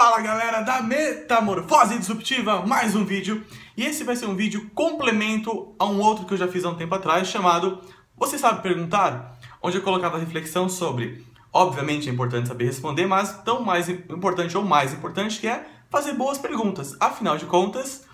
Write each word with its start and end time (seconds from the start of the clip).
Fala 0.00 0.22
galera 0.22 0.62
da 0.62 0.80
Metamorfose 0.80 1.98
Disruptiva, 1.98 2.64
mais 2.66 2.96
um 2.96 3.04
vídeo. 3.04 3.44
E 3.76 3.84
esse 3.84 4.02
vai 4.02 4.16
ser 4.16 4.24
um 4.24 4.34
vídeo 4.34 4.70
complemento 4.74 5.74
a 5.78 5.84
um 5.84 6.00
outro 6.00 6.24
que 6.24 6.32
eu 6.32 6.38
já 6.38 6.48
fiz 6.48 6.64
há 6.64 6.70
um 6.70 6.74
tempo 6.74 6.94
atrás, 6.94 7.28
chamado 7.28 7.82
Você 8.16 8.38
Sabe 8.38 8.62
Perguntar? 8.62 9.38
Onde 9.62 9.76
eu 9.76 9.82
colocava 9.82 10.16
reflexão 10.16 10.70
sobre, 10.70 11.22
obviamente 11.52 12.08
é 12.08 12.12
importante 12.14 12.48
saber 12.48 12.64
responder, 12.64 13.04
mas 13.04 13.42
tão 13.42 13.62
mais 13.62 13.90
importante 13.90 14.56
ou 14.56 14.64
mais 14.64 14.94
importante 14.94 15.38
que 15.38 15.46
é 15.46 15.66
fazer 15.90 16.14
boas 16.14 16.38
perguntas. 16.38 16.96
Afinal 16.98 17.36
de 17.36 17.44
contas, 17.44 18.06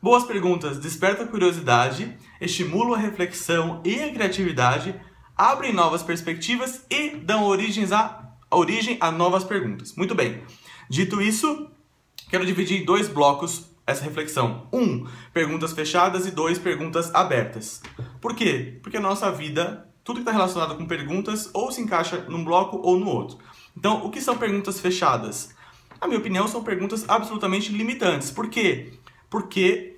boas 0.00 0.22
perguntas 0.22 0.78
despertam 0.78 1.26
curiosidade, 1.26 2.16
estimulam 2.40 2.94
a 2.94 2.98
reflexão 2.98 3.82
e 3.84 4.00
a 4.00 4.12
criatividade, 4.12 4.94
abrem 5.36 5.72
novas 5.72 6.04
perspectivas 6.04 6.86
e 6.88 7.16
dão 7.16 7.42
origens 7.42 7.90
a, 7.90 8.32
origem 8.48 8.96
a 9.00 9.10
novas 9.10 9.42
perguntas. 9.42 9.96
Muito 9.96 10.14
bem. 10.14 10.40
Dito 10.92 11.22
isso, 11.22 11.70
quero 12.28 12.44
dividir 12.44 12.82
em 12.82 12.84
dois 12.84 13.08
blocos 13.08 13.64
essa 13.86 14.04
reflexão. 14.04 14.66
Um, 14.70 15.06
perguntas 15.32 15.72
fechadas 15.72 16.26
e 16.26 16.30
dois, 16.30 16.58
perguntas 16.58 17.10
abertas. 17.14 17.80
Por 18.20 18.34
quê? 18.34 18.78
Porque 18.82 18.98
a 18.98 19.00
nossa 19.00 19.32
vida, 19.32 19.88
tudo 20.04 20.16
que 20.16 20.20
está 20.20 20.32
relacionado 20.32 20.76
com 20.76 20.84
perguntas, 20.84 21.48
ou 21.54 21.72
se 21.72 21.80
encaixa 21.80 22.26
num 22.28 22.44
bloco 22.44 22.78
ou 22.82 22.98
no 22.98 23.08
outro. 23.08 23.38
Então, 23.74 24.04
o 24.04 24.10
que 24.10 24.20
são 24.20 24.36
perguntas 24.36 24.80
fechadas? 24.80 25.54
Na 25.98 26.06
minha 26.06 26.20
opinião, 26.20 26.46
são 26.46 26.62
perguntas 26.62 27.08
absolutamente 27.08 27.72
limitantes. 27.72 28.30
Por 28.30 28.50
quê? 28.50 28.92
Porque 29.30 29.96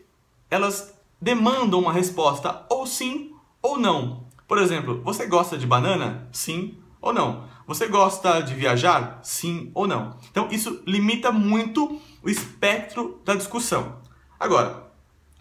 elas 0.49 0.95
demandam 1.21 1.81
uma 1.81 1.93
resposta 1.93 2.65
ou 2.71 2.87
sim 2.87 3.33
ou 3.61 3.77
não. 3.77 4.29
Por 4.47 4.59
exemplo, 4.59 5.03
você 5.03 5.27
gosta 5.27 5.59
de 5.59 5.67
banana? 5.67 6.29
Sim 6.31 6.84
ou 7.05 7.13
não? 7.13 7.45
Você 7.67 7.87
gosta 7.87 8.41
de 8.41 8.55
viajar? 8.55 9.21
Sim 9.23 9.71
ou 9.75 9.87
não? 9.87 10.19
Então 10.31 10.49
isso 10.51 10.83
limita 10.87 11.31
muito 11.31 12.01
o 12.23 12.31
espectro 12.31 13.21
da 13.25 13.35
discussão. 13.35 14.01
Agora, 14.41 14.91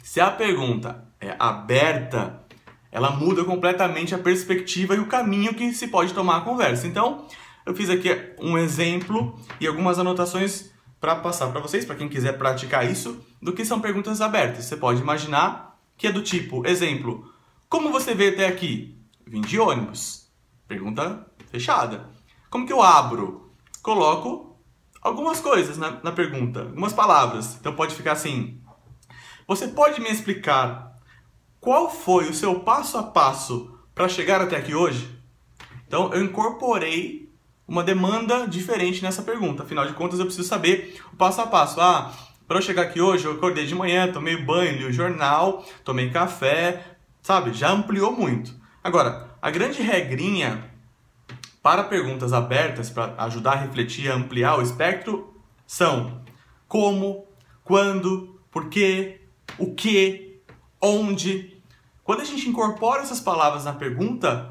se 0.04 0.20
a 0.20 0.30
pergunta 0.30 1.08
é 1.22 1.36
aberta, 1.40 2.44
ela 2.92 3.12
muda 3.12 3.46
completamente 3.46 4.14
a 4.14 4.20
perspectiva 4.20 4.94
e 4.94 5.00
o 5.00 5.08
caminho 5.08 5.54
que 5.54 5.74
se 5.74 5.88
pode 5.88 6.14
tomar 6.14 6.38
a 6.38 6.42
conversa. 6.42 6.86
Então, 6.86 7.28
eu 7.66 7.74
fiz 7.74 7.90
aqui 7.90 8.10
um 8.40 8.58
exemplo 8.58 9.40
e 9.60 9.66
algumas 9.66 9.98
anotações 9.98 10.70
para 11.00 11.16
passar 11.16 11.48
para 11.48 11.62
vocês, 11.62 11.86
para 11.86 11.96
quem 11.96 12.10
quiser 12.10 12.38
praticar 12.38 12.90
isso, 12.90 13.26
do 13.42 13.54
que 13.54 13.64
são 13.64 13.80
perguntas 13.80 14.20
abertas. 14.20 14.66
Você 14.66 14.76
pode 14.76 15.02
imaginar 15.02 15.80
que 15.98 16.08
é 16.08 16.12
do 16.12 16.22
tipo, 16.22 16.68
exemplo, 16.68 17.32
como 17.70 17.90
você 17.90 18.14
veio 18.14 18.34
até 18.34 18.48
aqui? 18.48 18.98
Vim 19.26 19.42
de 19.42 19.58
ônibus. 19.58 20.24
Pergunta 20.68 21.26
fechada. 21.54 22.10
Como 22.50 22.66
que 22.66 22.74
eu 22.74 22.82
abro? 22.82 23.52
Coloco 23.84 24.58
algumas 25.00 25.40
coisas 25.40 25.78
na, 25.78 26.00
na 26.02 26.12
pergunta, 26.12 26.62
algumas 26.62 26.94
palavras. 26.94 27.56
Então 27.60 27.76
pode 27.76 27.94
ficar 27.94 28.14
assim: 28.14 28.60
Você 29.48 29.68
pode 29.68 30.02
me 30.02 30.10
explicar 30.10 30.98
qual 31.60 31.92
foi 31.92 32.28
o 32.28 32.34
seu 32.34 32.62
passo 32.62 32.98
a 32.98 33.04
passo 33.04 33.78
para 33.94 34.10
chegar 34.10 34.42
até 34.42 34.58
aqui 34.58 34.74
hoje? 34.74 35.08
Então 35.88 36.12
eu 36.12 36.24
incorporei 36.24 37.32
uma 37.68 37.84
demanda 37.84 38.48
diferente 38.48 39.04
nessa 39.04 39.22
pergunta. 39.22 39.62
Afinal 39.62 39.86
de 39.86 39.94
contas, 39.94 40.18
eu 40.18 40.26
preciso 40.26 40.48
saber 40.48 41.00
o 41.14 41.16
passo 41.16 41.40
a 41.40 41.46
passo. 41.46 41.80
Ah, 41.80 42.12
para 42.48 42.58
eu 42.58 42.64
chegar 42.64 42.82
aqui 42.82 43.00
hoje, 43.00 43.26
eu 43.26 43.34
acordei 43.34 43.68
de 43.68 43.76
manhã, 43.76 44.12
tomei 44.12 44.38
banho, 44.38 44.78
li 44.78 44.86
o 44.86 44.92
jornal, 44.92 45.64
tomei 45.84 46.10
café, 46.10 46.98
sabe? 47.22 47.54
Já 47.54 47.70
ampliou 47.70 48.12
muito. 48.12 48.54
Agora, 48.84 49.30
a 49.42 49.52
grande 49.52 49.82
regrinha 49.82 50.73
para 51.64 51.86
perguntas 51.86 52.34
abertas, 52.34 52.90
para 52.90 53.16
ajudar 53.24 53.54
a 53.54 53.62
refletir 53.62 54.06
e 54.06 54.10
ampliar 54.10 54.60
o 54.60 54.62
espectro, 54.62 55.34
são 55.66 56.22
como, 56.68 57.26
quando, 57.64 58.38
por 58.52 58.68
quê, 58.68 59.22
o 59.58 59.74
que, 59.74 60.42
onde. 60.82 61.58
Quando 62.04 62.20
a 62.20 62.26
gente 62.26 62.50
incorpora 62.50 63.02
essas 63.02 63.22
palavras 63.22 63.64
na 63.64 63.72
pergunta, 63.72 64.50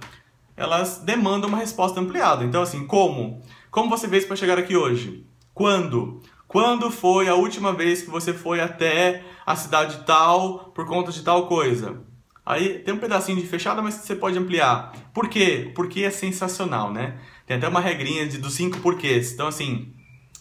elas 0.56 1.02
demandam 1.04 1.50
uma 1.50 1.58
resposta 1.58 2.00
ampliada. 2.00 2.44
Então, 2.44 2.62
assim, 2.62 2.86
como? 2.86 3.42
Como 3.70 3.90
você 3.90 4.08
fez 4.08 4.24
para 4.24 4.36
chegar 4.36 4.58
aqui 4.58 4.74
hoje? 4.74 5.26
Quando? 5.52 6.22
Quando 6.48 6.90
foi 6.90 7.28
a 7.28 7.34
última 7.34 7.74
vez 7.74 8.02
que 8.02 8.10
você 8.10 8.32
foi 8.32 8.60
até 8.60 9.22
a 9.44 9.54
cidade 9.54 10.04
tal 10.06 10.70
por 10.74 10.86
conta 10.86 11.12
de 11.12 11.22
tal 11.22 11.46
coisa? 11.46 12.00
Aí 12.44 12.80
tem 12.80 12.92
um 12.92 12.98
pedacinho 12.98 13.40
de 13.40 13.46
fechada, 13.46 13.80
mas 13.80 13.94
você 13.94 14.16
pode 14.16 14.36
ampliar. 14.36 14.92
Por 15.14 15.28
quê? 15.28 15.70
Porque 15.74 16.02
é 16.02 16.10
sensacional, 16.10 16.92
né? 16.92 17.18
Tem 17.46 17.56
até 17.56 17.68
uma 17.68 17.80
regrinha 17.80 18.26
de, 18.26 18.38
dos 18.38 18.54
cinco 18.54 18.78
porquês. 18.80 19.32
Então, 19.32 19.46
assim, 19.46 19.92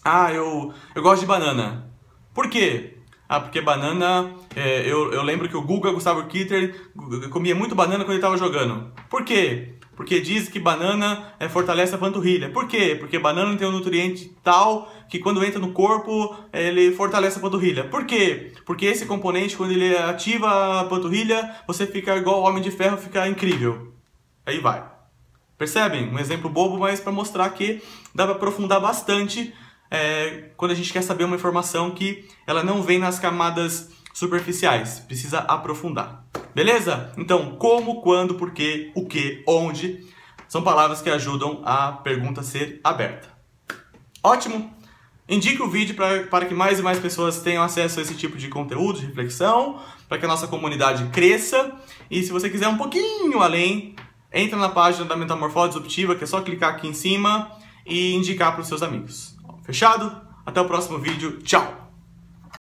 ah, 0.04 0.32
eu, 0.32 0.74
eu 0.94 1.02
gosto 1.02 1.20
de 1.20 1.26
banana. 1.26 1.88
Por 2.34 2.48
quê? 2.48 2.98
Ah, 3.28 3.40
porque 3.40 3.60
banana. 3.60 4.34
É, 4.54 4.80
eu, 4.80 5.12
eu 5.12 5.22
lembro 5.22 5.48
que 5.48 5.56
o 5.56 5.62
Guga 5.62 5.92
Gustavo 5.92 6.26
Kitter 6.26 6.92
comia 7.30 7.54
muito 7.54 7.74
banana 7.74 8.04
quando 8.04 8.10
ele 8.10 8.18
estava 8.18 8.36
jogando. 8.36 8.92
Por 9.08 9.24
quê? 9.24 9.74
Porque 9.94 10.20
diz 10.20 10.48
que 10.48 10.58
banana 10.58 11.34
é, 11.38 11.48
fortalece 11.48 11.94
a 11.94 11.98
panturrilha. 11.98 12.50
Por 12.50 12.66
quê? 12.66 12.96
Porque 12.98 13.18
banana 13.18 13.56
tem 13.56 13.66
um 13.66 13.72
nutriente 13.72 14.34
tal 14.42 14.90
que 15.08 15.18
quando 15.18 15.44
entra 15.44 15.58
no 15.58 15.72
corpo 15.72 16.34
ele 16.52 16.92
fortalece 16.92 17.38
a 17.38 17.42
panturrilha. 17.42 17.84
Por 17.84 18.06
quê? 18.06 18.52
Porque 18.64 18.86
esse 18.86 19.04
componente, 19.04 19.56
quando 19.56 19.72
ele 19.72 19.96
ativa 19.96 20.80
a 20.80 20.84
panturrilha, 20.84 21.56
você 21.66 21.86
fica 21.86 22.16
igual 22.16 22.40
o 22.40 22.44
Homem 22.44 22.62
de 22.62 22.70
Ferro, 22.70 22.96
fica 22.96 23.28
incrível. 23.28 23.92
Aí 24.46 24.58
vai. 24.58 24.82
Percebem? 25.58 26.08
Um 26.08 26.18
exemplo 26.18 26.50
bobo, 26.50 26.78
mas 26.78 26.98
para 26.98 27.12
mostrar 27.12 27.48
que 27.50 27.82
dá 28.14 28.24
para 28.24 28.34
aprofundar 28.34 28.80
bastante 28.80 29.54
é, 29.90 30.50
quando 30.56 30.70
a 30.70 30.74
gente 30.74 30.92
quer 30.92 31.02
saber 31.02 31.24
uma 31.24 31.36
informação 31.36 31.90
que 31.90 32.26
ela 32.46 32.64
não 32.64 32.82
vem 32.82 32.98
nas 32.98 33.18
camadas 33.18 33.90
superficiais. 34.14 35.00
Precisa 35.00 35.40
aprofundar. 35.40 36.24
Beleza? 36.54 37.12
Então, 37.16 37.56
como, 37.56 38.02
quando, 38.02 38.34
porquê, 38.34 38.92
o 38.94 39.06
que, 39.06 39.42
onde 39.46 40.06
são 40.48 40.62
palavras 40.62 41.00
que 41.00 41.08
ajudam 41.08 41.62
a 41.64 41.92
pergunta 41.92 42.42
ser 42.42 42.78
aberta. 42.84 43.28
Ótimo! 44.22 44.70
Indique 45.28 45.62
o 45.62 45.70
vídeo 45.70 45.94
pra, 45.94 46.24
para 46.24 46.44
que 46.44 46.52
mais 46.52 46.78
e 46.78 46.82
mais 46.82 46.98
pessoas 46.98 47.40
tenham 47.40 47.62
acesso 47.62 47.98
a 47.98 48.02
esse 48.02 48.14
tipo 48.14 48.36
de 48.36 48.48
conteúdo, 48.48 49.00
de 49.00 49.06
reflexão, 49.06 49.80
para 50.08 50.18
que 50.18 50.26
a 50.26 50.28
nossa 50.28 50.46
comunidade 50.46 51.06
cresça. 51.06 51.72
E 52.10 52.22
se 52.22 52.30
você 52.30 52.50
quiser 52.50 52.68
um 52.68 52.76
pouquinho 52.76 53.40
além, 53.40 53.96
entra 54.30 54.58
na 54.58 54.68
página 54.68 55.06
da 55.06 55.16
Metamorfose 55.16 55.68
Disruptiva, 55.68 56.14
que 56.14 56.24
é 56.24 56.26
só 56.26 56.42
clicar 56.42 56.74
aqui 56.74 56.86
em 56.86 56.92
cima 56.92 57.50
e 57.86 58.14
indicar 58.14 58.52
para 58.52 58.60
os 58.60 58.68
seus 58.68 58.82
amigos. 58.82 59.34
Fechado? 59.64 60.20
Até 60.44 60.60
o 60.60 60.66
próximo 60.66 60.98
vídeo. 60.98 61.38
Tchau! 61.38 61.81